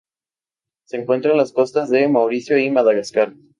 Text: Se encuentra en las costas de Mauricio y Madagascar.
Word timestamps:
Se 0.87 0.97
encuentra 0.97 1.29
en 1.29 1.37
las 1.37 1.51
costas 1.53 1.91
de 1.91 2.07
Mauricio 2.07 2.57
y 2.57 2.71
Madagascar. 2.71 3.35